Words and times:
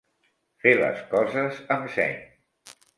Fer 0.63 0.73
les 0.79 1.05
coses 1.13 1.63
amb 1.79 1.95
seny. 2.01 2.21